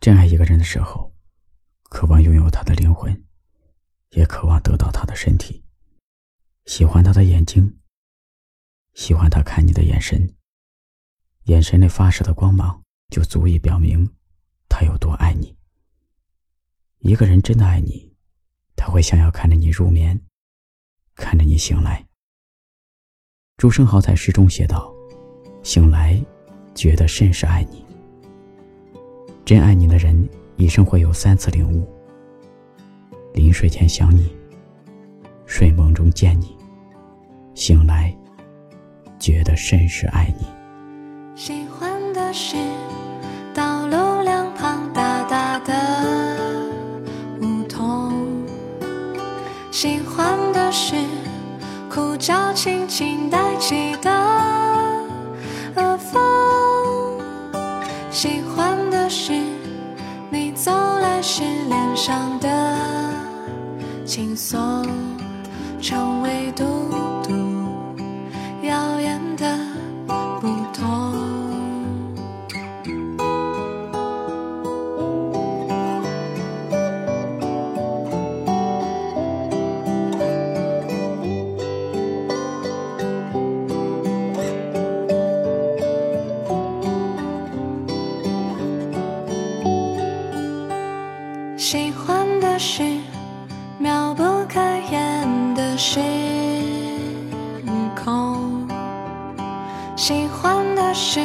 [0.00, 1.14] 真爱一个人的时候，
[1.90, 3.22] 渴望拥有他的灵魂，
[4.12, 5.62] 也渴望得到他的身体。
[6.64, 7.78] 喜欢他的眼睛，
[8.94, 10.34] 喜欢他看你的眼神。
[11.44, 14.10] 眼神里发射的光芒，就足以表明
[14.70, 15.54] 他有多爱你。
[17.00, 18.10] 一个人真的爱你，
[18.74, 20.18] 他会想要看着你入眠，
[21.14, 22.08] 看着你醒来。
[23.58, 24.90] 朱生豪在诗中写道
[25.62, 26.18] ：“醒来，
[26.74, 27.84] 觉得甚是爱你。”
[29.50, 31.84] 真爱你的人，一生会有三次领悟：
[33.34, 34.32] 临睡前想你，
[35.44, 36.56] 睡梦中见你，
[37.52, 38.16] 醒来
[39.18, 40.46] 觉得甚是爱你。
[41.34, 42.54] 喜欢的是
[43.52, 45.74] 道路两旁大大的
[47.40, 48.14] 梧桐，
[49.72, 50.94] 喜欢的是
[51.92, 54.08] 哭叫轻轻带起的
[62.50, 63.14] 的
[64.04, 64.84] 轻松，
[65.80, 66.64] 成为独
[92.62, 92.82] 是
[93.78, 94.60] 妙不可
[94.92, 95.98] 言的时
[98.04, 98.68] 空，
[99.96, 101.20] 喜欢的是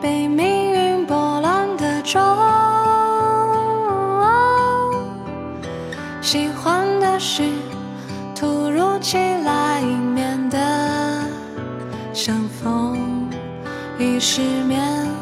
[0.00, 2.22] 被命运拨乱的钟，
[6.22, 7.42] 喜欢的是
[8.32, 11.26] 突如其来面的
[12.12, 13.28] 相逢，
[13.98, 15.15] 已失眠。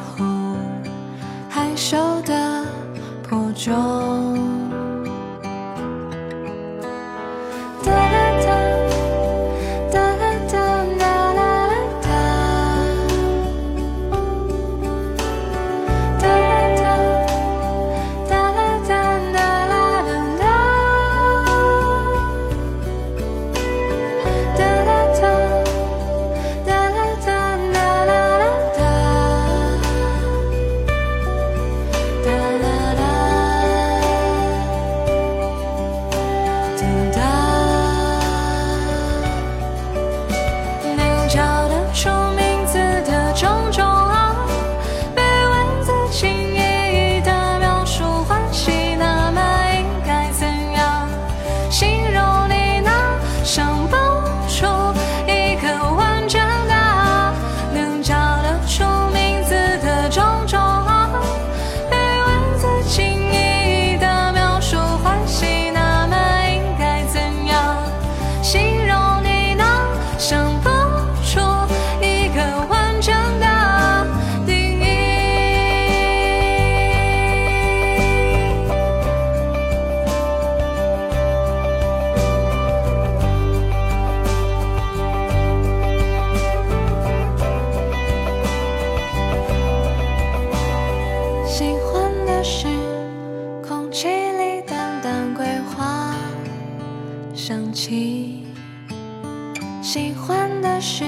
[99.83, 101.05] 喜欢的是，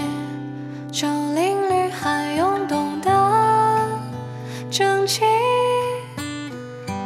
[0.92, 3.88] 晨林绿海涌动的
[4.70, 5.24] 整齐；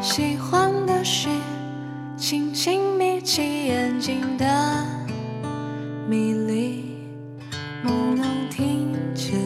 [0.02, 1.28] 喜欢的是，
[2.16, 4.44] 轻轻眯起眼睛的
[6.08, 6.84] 迷离，
[7.84, 9.38] 朦胧听见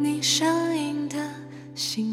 [0.00, 1.16] 你声音的
[1.72, 2.07] 心。